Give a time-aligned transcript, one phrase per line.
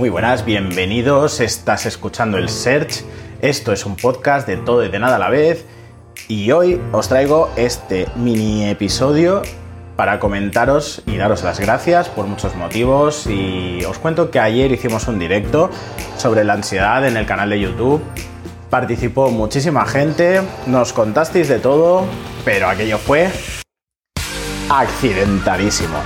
[0.00, 1.40] Muy buenas, bienvenidos.
[1.40, 3.04] Estás escuchando el Search.
[3.42, 5.66] Esto es un podcast de todo y de nada a la vez.
[6.26, 9.42] Y hoy os traigo este mini episodio
[9.96, 13.26] para comentaros y daros las gracias por muchos motivos.
[13.26, 15.68] Y os cuento que ayer hicimos un directo
[16.16, 18.00] sobre la ansiedad en el canal de YouTube.
[18.70, 22.06] Participó muchísima gente, nos contasteis de todo,
[22.42, 23.28] pero aquello fue
[24.70, 25.98] accidentalísimo.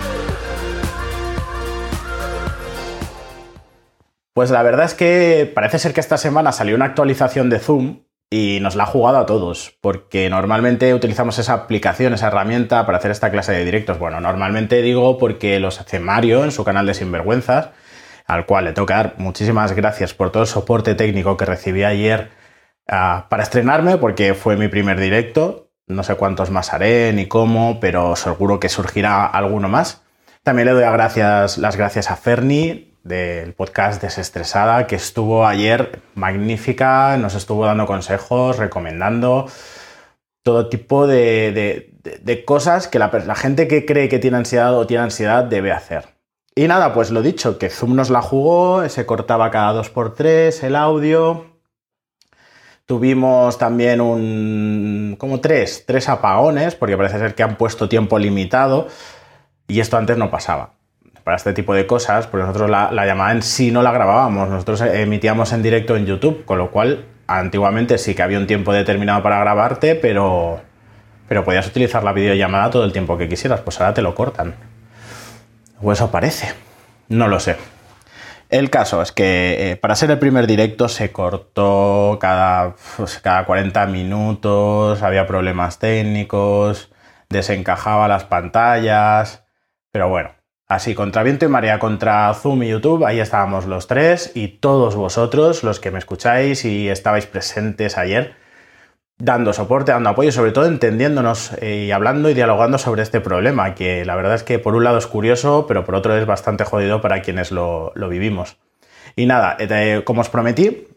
[4.34, 8.00] Pues la verdad es que parece ser que esta semana salió una actualización de Zoom
[8.30, 12.98] y nos la ha jugado a todos, porque normalmente utilizamos esa aplicación, esa herramienta para
[12.98, 14.00] hacer esta clase de directos.
[14.00, 17.70] Bueno, normalmente digo porque los hace Mario en su canal de Sinvergüenzas,
[18.26, 21.84] al cual le tengo que dar muchísimas gracias por todo el soporte técnico que recibí
[21.84, 22.30] ayer
[22.88, 25.70] uh, para estrenarme, porque fue mi primer directo.
[25.86, 30.02] No sé cuántos más haré ni cómo, pero seguro que surgirá alguno más.
[30.42, 36.00] También le doy a gracias, las gracias a Ferni, del podcast Desestresada, que estuvo ayer
[36.14, 39.46] magnífica, nos estuvo dando consejos, recomendando
[40.42, 41.92] todo tipo de,
[42.46, 46.08] cosas que la, gente que cree que tiene ansiedad o tiene ansiedad debe hacer.
[46.54, 50.76] Y nada, pues lo dicho, que Zoom nos la jugó, se cortaba cada 2x3 el
[50.76, 51.46] audio.
[52.86, 55.16] Tuvimos también un.
[55.18, 58.88] como tres, tres apagones, porque parece ser que han puesto tiempo limitado.
[59.66, 60.73] Y esto antes no pasaba
[61.24, 64.82] para este tipo de cosas, porque nosotros la, llamada en sí no la grabábamos, nosotros
[64.82, 69.22] emitíamos en directo en YouTube, con lo cual antiguamente sí que había un tiempo determinado
[69.22, 70.60] para grabarte, pero,
[71.26, 74.54] pero podías utilizar la videollamada todo el tiempo que quisieras, pues ahora te lo cortan.
[75.82, 76.52] O eso parece,
[77.08, 77.56] no lo sé.
[78.50, 83.46] El caso es que eh, para ser el primer directo se cortó cada, pues, cada
[83.46, 86.92] 40 minutos, había problemas técnicos,
[87.30, 89.44] desencajaba las pantallas,
[89.90, 90.30] pero bueno,
[90.66, 94.96] Así, contra viento y marea, contra Zoom y YouTube, ahí estábamos los tres y todos
[94.96, 98.34] vosotros, los que me escucháis y estabais presentes ayer,
[99.18, 103.74] dando soporte, dando apoyo, sobre todo entendiéndonos eh, y hablando y dialogando sobre este problema,
[103.74, 106.64] que la verdad es que por un lado es curioso, pero por otro es bastante
[106.64, 108.56] jodido para quienes lo, vivimos.
[109.16, 110.88] Y nada, eh, como os prometí,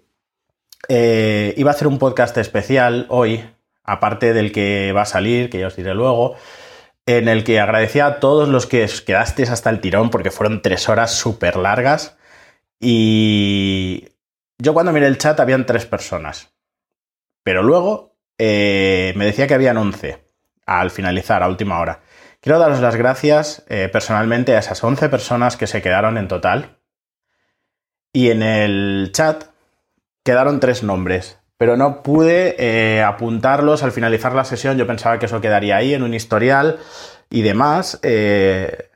[0.88, 3.44] eh, iba a hacer un podcast especial hoy,
[3.84, 6.38] aparte del que va a salir, que ya os diré luego
[7.08, 10.62] en el que agradecía a todos los que os quedasteis hasta el tirón, porque fueron
[10.62, 12.18] tres horas súper largas.
[12.80, 14.10] Y
[14.60, 16.54] yo cuando miré el chat habían tres personas.
[17.44, 20.28] Pero luego eh, me decía que habían once
[20.66, 22.02] al finalizar, a última hora.
[22.42, 26.78] Quiero daros las gracias eh, personalmente a esas once personas que se quedaron en total.
[28.12, 29.46] Y en el chat
[30.26, 34.78] quedaron tres nombres pero no pude eh, apuntarlos al finalizar la sesión.
[34.78, 36.78] Yo pensaba que eso quedaría ahí en un historial
[37.30, 38.00] y demás.
[38.04, 38.90] Eh,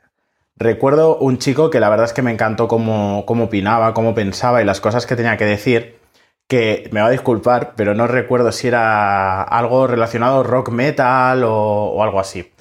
[0.56, 4.62] recuerdo un chico que la verdad es que me encantó cómo, cómo, opinaba, cómo pensaba
[4.62, 6.00] y las cosas que tenía que decir,
[6.48, 12.04] que me va a disculpar, pero no recuerdo si era algo relacionado rock metal o,
[12.04, 12.52] algo así.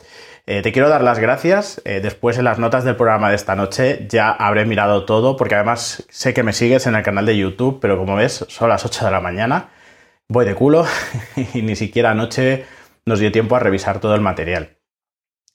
[0.46, 1.82] Eh, te quiero dar las gracias.
[1.84, 6.06] después en las notas del programa de esta noche ya habré mirado todo, porque además
[6.08, 9.04] sé que me sigues en el canal de YouTube, pero como ves, son las 8
[9.04, 9.68] de la mañana
[10.30, 10.86] voy de culo
[11.54, 12.64] y ni siquiera anoche
[13.04, 14.78] nos dio tiempo a revisar todo el material.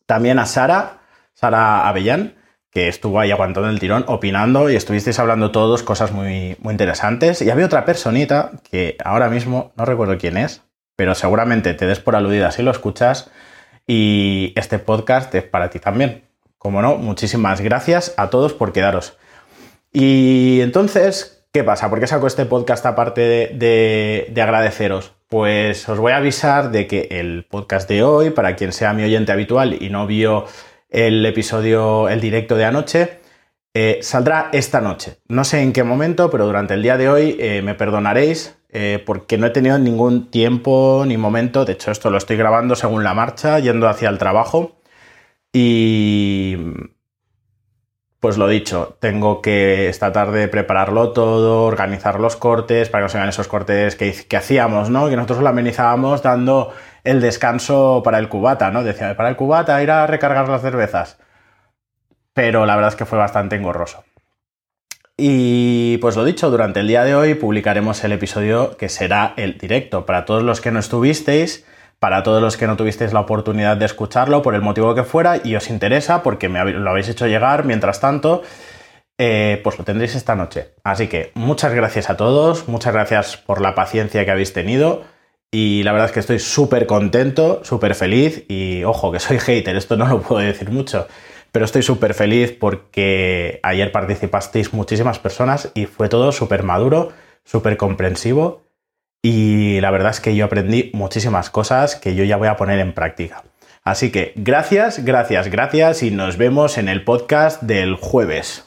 [0.06, 1.00] También a Sara,
[1.34, 2.36] Sara Avellán,
[2.70, 7.42] que estuvo ahí aguantando el tirón, opinando y estuvisteis hablando todos cosas muy, muy interesantes.
[7.42, 10.62] Y había otra personita que ahora mismo no recuerdo quién es,
[10.98, 13.32] pero seguramente te des por aludida si lo escuchas.
[13.88, 16.26] Y este podcast es para ti también.
[16.58, 19.18] Como no, muchísimas gracias a todos por quedaros.
[19.94, 21.90] Y entonces, ¿Qué pasa?
[21.90, 25.14] ¿Por qué saco este podcast aparte de, agradeceros?
[25.30, 29.04] Pues os voy a avisar de que el podcast de hoy, para quien sea mi
[29.04, 30.48] oyente habitual y no vio
[30.90, 33.20] el episodio, el directo de anoche,
[33.74, 35.20] eh, saldrá esta noche.
[35.30, 39.02] No sé en qué momento, pero durante el día de hoy eh, me perdonaréis eh,
[39.06, 41.64] porque no he tenido ningún tiempo ni momento.
[41.64, 44.76] De hecho, esto lo estoy grabando según la marcha, yendo hacia el trabajo.
[45.54, 46.58] Y
[48.26, 53.10] pues lo dicho, tengo que esta tarde prepararlo todo, organizar los cortes para que no
[53.10, 55.10] se vean esos cortes que, hacíamos, ¿no?
[55.10, 56.74] Que nosotros lo amenizábamos dando
[57.04, 58.84] el descanso para el cubata, ¿no?
[58.84, 61.20] Decía, para el cubata ir a recargar las cervezas.
[62.34, 64.04] Pero la verdad es que fue bastante engorroso.
[65.16, 69.60] Y pues lo dicho, durante el día de hoy publicaremos el episodio que será el
[69.60, 70.08] directo.
[70.08, 71.64] Para todos los que no estuvisteis,
[72.00, 75.40] para todos los que no tuvisteis la oportunidad de escucharlo, por el motivo que fuera,
[75.44, 78.44] y os interesa, porque me lo habéis hecho llegar mientras tanto,
[79.18, 80.74] eh, pues lo tendréis esta noche.
[80.84, 85.04] Así que muchas gracias a todos, muchas gracias por la paciencia que habéis tenido.
[85.52, 89.76] Y la verdad es que estoy súper contento, súper feliz y ojo, que soy hater,
[89.78, 91.08] esto no lo puedo decir mucho.
[91.52, 97.14] pero estoy súper feliz porque ayer participasteis muchísimas personas y fue todo súper maduro,
[97.46, 98.65] súper comprensivo
[99.28, 102.78] y la verdad es que yo aprendí muchísimas cosas que yo ya voy a poner
[102.78, 103.42] en práctica.
[103.84, 108.64] Así que gracias, gracias, gracias y nos vemos en el podcast del jueves.